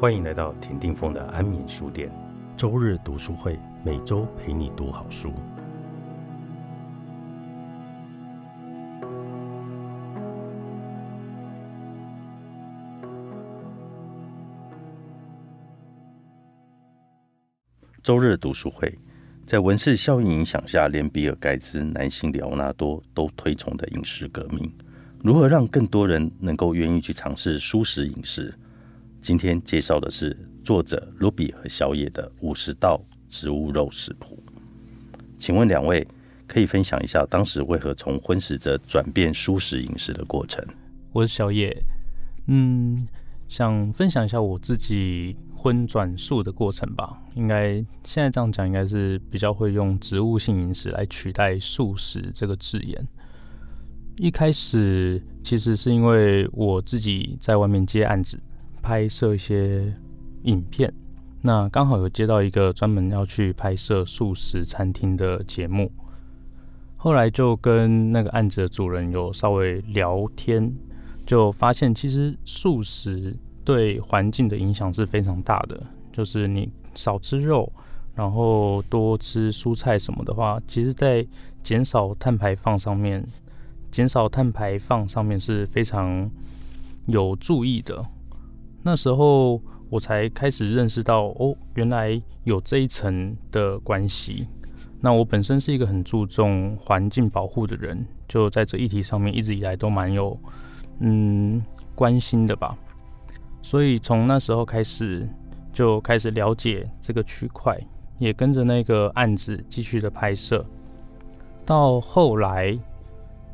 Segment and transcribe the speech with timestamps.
[0.00, 2.10] 欢迎来到田定峰的安眠书店，
[2.56, 5.30] 周日读书会，每周陪你读好书。
[18.02, 18.98] 周日读书会，
[19.44, 24.72] 在文氏效应影响下，连比尔盖茨、男性里奥纳多都推崇的饮食革命，
[25.22, 28.54] 如何让更多人能够愿意去尝试舒适饮食？
[29.22, 34.42] 今天介绍的是作者卢比和小野的五十道植物肉食谱。
[35.36, 36.06] 请问两位
[36.46, 40.64] 可以分享一下当时为何从荤食者转变素食饮食的过程？
[41.12, 41.76] 我是小野，
[42.46, 43.06] 嗯，
[43.46, 47.22] 想分享一下我自己荤转素的过程吧。
[47.34, 47.74] 应该
[48.04, 53.06] 现在这样讲，应该是比较会用植物性饮食来取代素食这个字眼。
[54.16, 58.40] 一开始其实是因为我自己在外面接案子。
[58.90, 59.84] 拍摄一些
[60.42, 60.92] 影片，
[61.42, 65.92] 那刚好有接到一个专门要去拍摄素食餐厅的节目，
[66.96, 70.74] 后来就跟那个案子的主人有稍微聊天，
[71.24, 73.32] 就发现其实素食
[73.64, 75.80] 对环境的影响是非常大的，
[76.10, 77.72] 就是你少吃肉，
[78.16, 81.24] 然后多吃蔬菜什么的话，其实在
[81.62, 83.24] 减少碳排放上面，
[83.92, 86.28] 减少碳排放上面是非常
[87.06, 88.04] 有注意的。
[88.82, 94.48] 那时候我才开始认识到，哦，原来有这一层的关系。
[95.00, 100.38] 那我本身是一个很注重环境保护的人，就在这议题上面一直以来都蛮有
[101.00, 101.62] 嗯
[101.94, 102.76] 关心的吧。
[103.62, 105.28] 所以从那时候开始
[105.72, 107.78] 就开始了解这个区块，
[108.18, 110.64] 也跟着那个案子继续的拍摄。
[111.66, 112.78] 到后来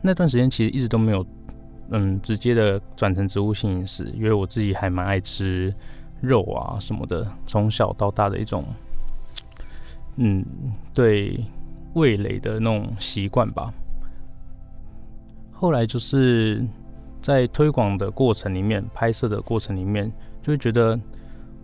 [0.00, 1.26] 那段时间其实一直都没有。
[1.90, 5.72] 嗯，直接的转成植物性饮食，因为我自己还蛮爱吃
[6.20, 8.64] 肉啊什么的，从小到大的一种，
[10.16, 10.44] 嗯，
[10.92, 11.38] 对
[11.94, 13.72] 味蕾的那种习惯吧。
[15.52, 16.62] 后来就是
[17.22, 20.10] 在推广的过程里面，拍摄的过程里面，
[20.42, 20.98] 就会觉得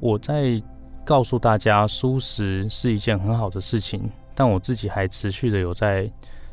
[0.00, 0.62] 我在
[1.04, 6.09] 告诉大家，素食是一件很好的事情，但我自己还持续的有在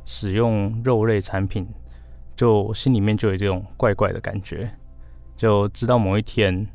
[0.06, 1.68] 使用肉类产品。
[2.40, 4.72] 就心里面就有这种怪怪的感觉，
[5.36, 6.66] 就知道某一天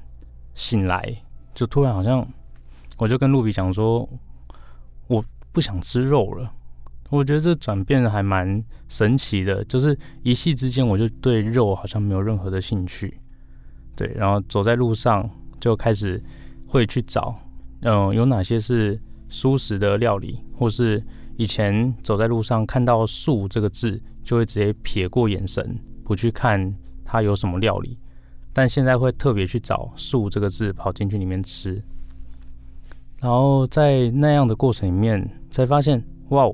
[0.54, 1.02] 醒来，
[1.54, 2.28] 就突然好像，
[2.98, 4.06] 我就跟露比讲说，
[5.06, 6.52] 我不想吃肉了。
[7.08, 13.18] 我觉得这转变还蛮神奇的，就是一夕之间我就对肉好像没有任何的兴趣。
[13.96, 15.26] 对，然后走在路上
[15.58, 16.22] 就开始
[16.66, 17.34] 会去找，
[17.80, 19.00] 嗯，有哪些是
[19.30, 21.02] 素食的料理，或是
[21.38, 23.98] 以前走在路上看到“素”这个字。
[24.24, 26.74] 就会直接撇过眼神，不去看
[27.04, 27.98] 它有什么料理，
[28.52, 31.80] 但现在会特别去找“素”这个字，跑进去里面吃。
[33.20, 36.50] 然后在那样的过程里面，才发现，哇，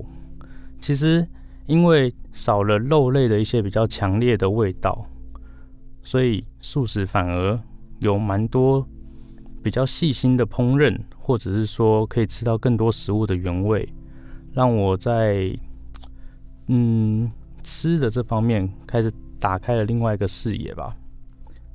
[0.79, 1.27] 其实
[1.65, 5.05] 因为少了肉类的一些比较强烈的味道，
[6.03, 7.59] 所以素食反而
[7.99, 8.85] 有蛮多
[9.63, 13.87] 比较细心的烹饪，或者是说可以吃到更多食物的原味，
[14.53, 15.57] 让我在
[16.67, 17.29] 嗯。
[17.63, 20.95] 吃的这方面开始打开了另外一个视野吧。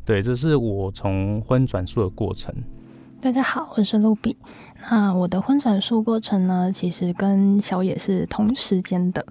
[0.05, 2.55] 对，这是我从荤转素的过程。
[3.21, 4.37] 大家好，我是露比。
[4.89, 9.25] 那我的荤转素过程呢，其实跟小野是同时间的。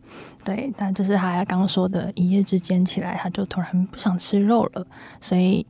[0.43, 4.85] 对，但这是他刚说的，一夜之间起来，他就突然不想吃肉了，
[5.21, 5.65] 所以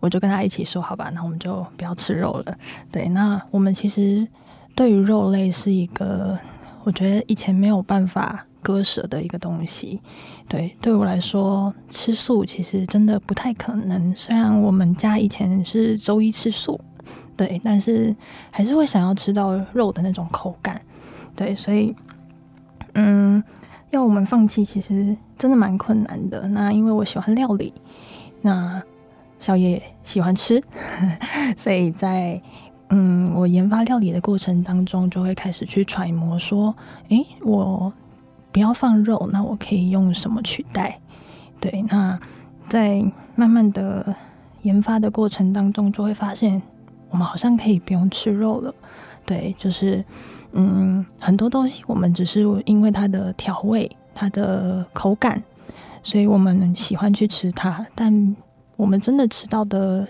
[0.00, 2.56] 我就跟他一起说，好吧，那我们就不要吃肉了。
[2.90, 4.26] 对，那我们其实
[4.74, 6.38] 对于肉类是一个，
[6.84, 8.46] 我觉得以前没有办法。
[8.60, 10.00] 割舍的一个东西，
[10.48, 14.14] 对，对我来说吃素其实真的不太可能。
[14.14, 16.78] 虽然我们家以前是周一吃素，
[17.36, 18.14] 对，但是
[18.50, 20.80] 还是会想要吃到肉的那种口感，
[21.36, 21.94] 对，所以，
[22.94, 23.42] 嗯，
[23.90, 26.48] 要我们放弃其实真的蛮困难的。
[26.48, 27.72] 那因为我喜欢料理，
[28.42, 28.82] 那
[29.38, 30.62] 小野喜欢吃，
[31.56, 32.42] 所以在
[32.90, 36.74] 嗯我研发料理的过程当中，就会开始去揣摩说，
[37.10, 37.92] 诶，我。
[38.50, 40.98] 不要放肉，那我可以用什么取代？
[41.60, 42.18] 对，那
[42.68, 43.04] 在
[43.34, 44.14] 慢慢的
[44.62, 46.60] 研发的过程当中，就会发现
[47.10, 48.74] 我们好像可以不用吃肉了。
[49.26, 50.04] 对，就是
[50.52, 55.42] 嗯，很多东西我们只是因为它的调味、它的口感，
[56.02, 57.84] 所以我们喜欢去吃它。
[57.94, 58.36] 但
[58.76, 60.06] 我们真的吃到的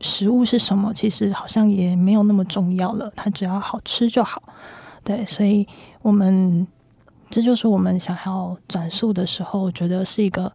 [0.00, 3.12] 食物是什么，其实好像也没有那么重要了。
[3.16, 4.42] 它只要好吃就好。
[5.02, 5.66] 对，所以
[6.02, 6.66] 我们。
[7.34, 10.52] 这就是我们想要转述的时候，觉得是一个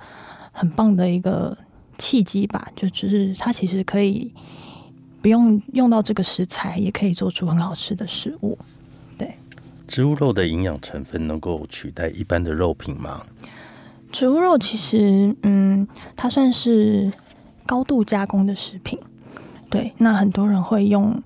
[0.54, 1.58] 很棒的一个
[1.98, 2.70] 契机吧。
[2.74, 4.34] 就只是它其实可以
[5.22, 8.58] 不用用到这个食材，也可以做出很好吃的食物。
[9.18, 9.36] 对，
[9.90, 13.24] 植物肉的营养成分能够取代一般的肉品吗？
[14.10, 15.86] 植物肉其实，嗯，
[16.16, 17.12] 它算是
[17.66, 18.98] 高度加工的食品。
[19.70, 21.22] 对，那很多人会用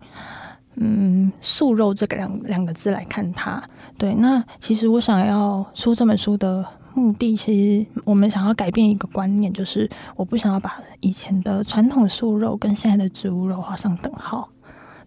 [0.75, 3.61] 嗯素肉这个两两个字来看它。
[3.97, 14.49] 对，那其实我想要出这本书的目的，其实我们想要改变一个观念，就是我不想要把以前的传统素肉跟现在的植物肉画上等号。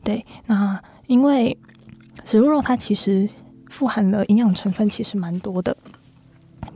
[0.02, 1.56] 对，那因为
[2.24, 3.28] 植物肉它其实
[3.68, 5.76] 富含的营养成分其实蛮多的。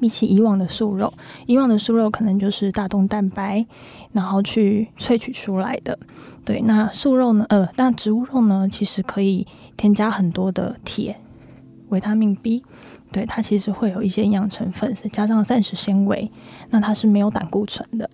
[0.01, 1.13] 比起以往的素肉，
[1.47, 3.65] 以往的素肉可能就是大动蛋白，
[4.13, 5.97] 然后去萃取出来的。
[6.45, 7.45] 对，那素肉呢？
[7.51, 8.67] 呃，那植物肉呢？
[8.69, 11.17] 其实可以添加很多的铁、
[11.91, 12.65] 维他命 B。
[13.13, 16.31] 对，它其实会有一些营养成分，是加上膳食纤维，
[16.71, 18.09] 那它是没有胆固醇的。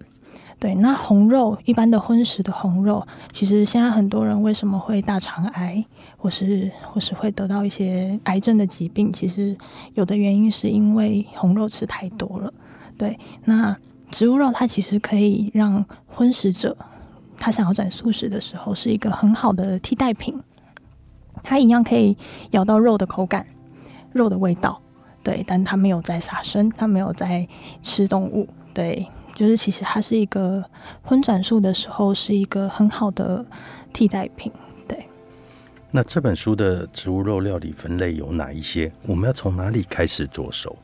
[0.59, 5.85] 对，那红肉一般的荤食的红肉，其实现在很多人为什么会大肠癌，
[6.17, 9.13] 或是或是会得到一些癌症的疾病？
[9.13, 9.57] 其实
[9.93, 12.53] 有的原因是因为红肉吃太多了。
[12.97, 13.77] 对，那
[14.11, 16.75] 植物肉它其实可以让荤食者
[17.37, 20.43] 他想要转素食的时候，是一个很好的替代品。
[21.43, 22.17] 它一样可以
[22.53, 23.47] 咬到肉的口感、
[24.13, 24.81] 肉的味道，
[25.23, 27.47] 对，但它没有在杀生，它没有在
[27.83, 29.07] 吃动物，对。
[29.37, 30.65] 就是其实它是一个
[31.03, 33.45] 荤转素的时候，是一个很好的
[33.93, 34.51] 替代品。
[34.89, 35.07] 对。
[35.91, 38.91] 那这本书的植物肉料理分类有哪一些？
[39.03, 40.75] 我们要从哪里开始着手？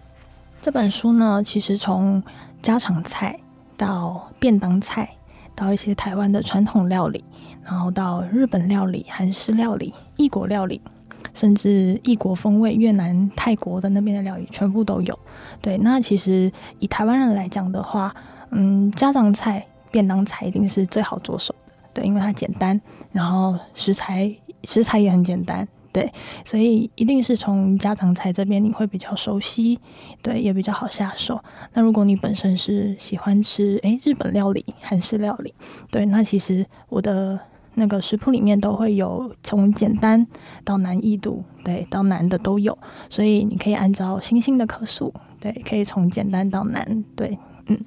[0.61, 2.23] 这本书呢，其实从
[2.61, 3.41] 家常菜
[3.77, 5.09] 到便当菜，
[5.57, 7.25] 到一些台湾的传统料理，
[7.65, 10.81] 然后到日本料理、韩式料理、异国料理。
[11.35, 15.19] 甚至异国风味，越南、泰国的那边的料理全部都有。
[15.63, 18.15] 对，那其实以台湾人来讲的话，
[18.53, 21.75] 嗯，家常菜、便当菜一定是最好着手的。
[21.93, 24.33] 对，因为它简单，然后食材
[24.65, 25.67] 食材也很简单。
[25.93, 26.11] 对，
[26.45, 29.79] 所以一定是从家常菜这边你会比较熟悉，
[30.23, 31.43] 对，也比较好下手。
[31.75, 35.53] 那如果你本身是喜欢吃诶日本料理、韩式料理，
[35.91, 37.41] 对，那其实我的。
[37.75, 40.27] 那个食谱里面都会有从简单
[40.63, 42.77] 到难易度，对，到难的都有，
[43.09, 45.11] 所以你可以按照星星的颗数，
[45.41, 47.39] 对，可以从简单到难，对，
[47.69, 47.79] 嗯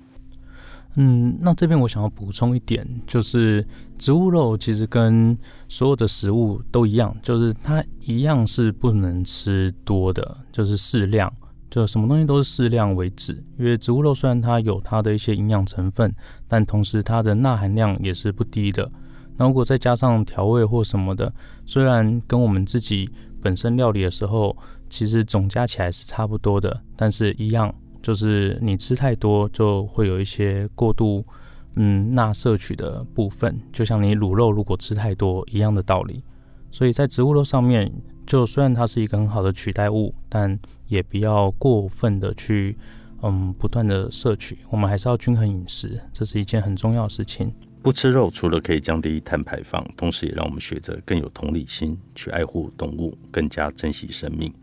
[0.96, 1.38] 嗯。
[1.40, 3.66] 那这边我想要补充一点，就是
[3.98, 5.38] 植物肉其实跟
[5.68, 11.32] 所有的食物都一样，就是它一样是不能吃多的，就是适量，
[11.70, 13.34] 就什么东西都是适量为止。
[13.58, 16.14] 因为植物肉虽然它有它的一些营养成分，
[16.48, 18.90] 但同时它的钠含量也是不低的。
[19.38, 21.34] 那如果再加上调味或什么的，
[21.66, 23.10] 虽然跟我们自己
[23.42, 24.56] 本身料理的时候，
[24.90, 27.74] 其实总加起来是差不多的，但是一样
[28.06, 31.25] 就是你吃太多就会有一些过度
[31.74, 36.24] 嗯钠摄取的部分，就像你卤肉如果吃太多一样的道理。
[36.69, 37.92] 所以在植物肉上面，
[38.24, 42.78] 就虽然它是一个很好的取代物，但也不要过分的去
[43.24, 47.51] 嗯不断的摄取，我们还是要均衡饮食，这是一件很重要的事情。
[47.81, 54.54] 不吃肉，除了可以降低碳排放，同时也让我们学着更有同理心，去爱护动物，更加珍惜生命。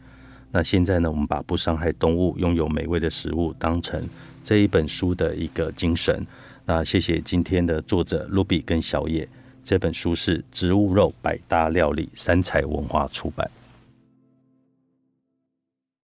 [0.53, 4.07] 那现在呢，我们把不伤害动物、拥有美味的食物当成
[4.45, 6.25] 这一本书的一个精神。
[6.65, 9.27] 那谢谢今天的作者卢比跟小野。
[9.65, 13.51] 这本书是《植物肉百搭料理》，三彩文化出版。